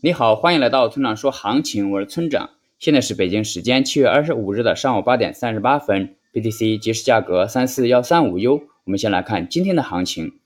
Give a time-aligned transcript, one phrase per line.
[0.00, 2.50] 你好，欢迎来到村长说行情，我是村长。
[2.78, 8.62] 现在是北京时间七月二十五日的上午八点三十八分，BTC 即时价格三四幺三五 U。
[8.84, 10.38] 我们先来看今天的行情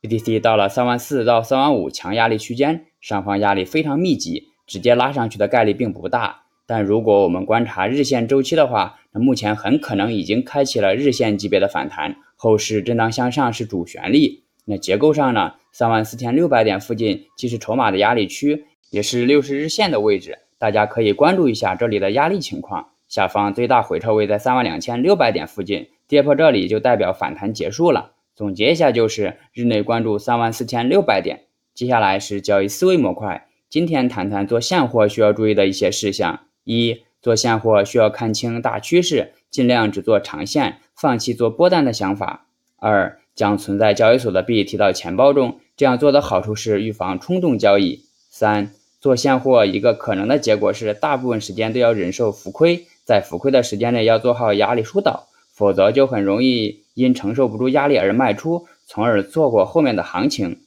[0.00, 6.44] ，BTC 到了三万四到三万五强压力区间，上方压力非常密集，直接拉上去的概率并不大。
[6.66, 14.44] 但如果我们观察日线周期的话，那目前很可能已经开启了日线级别的反弹，后市震荡向上是主旋律。
[14.64, 18.64] 那结构上呢，三万四千六百点附近既是筹码的压力区。
[18.90, 22.90] 也是六十日线的位置，大家可以关注一下这里的压力情况。
[23.08, 28.12] 下方最大回撤位在三万两千六百点附近，跌破这里就代表反弹结束了。
[28.34, 31.44] 总结一下就是日内关注三万四千六百点。
[31.74, 42.46] 接下来是交易思维模块，今天谈谈做现货需要注意的一些事项：一、做现货需要看清大趋势，尽量只做长线，放弃做波段的想法；
[42.78, 48.04] 二、将存在交易所的币提到钱包中，这样做的好处是预防冲动交易。
[48.30, 60.58] 三做现货一个可能的结果是，大部分时间都要忍受浮亏，在浮亏的时间内要做好压力疏导，否则就很容易因承受不住压力而卖出，从而错过后面的行情。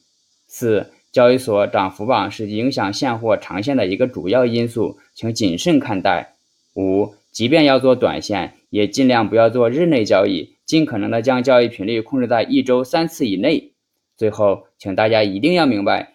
[0.48, 6.34] 四交易所涨幅榜是影响现货长线的一个主要因素，请谨慎看待。
[6.74, 13.72] 五即便要做短线，也尽量不要做日内交易，尽可能的将交易频率控制在一周三次以内。
[14.16, 16.14] 最后，请大家一定要明白。